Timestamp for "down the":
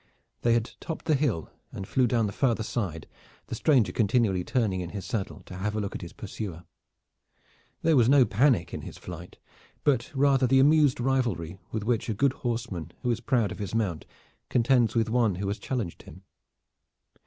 2.07-2.31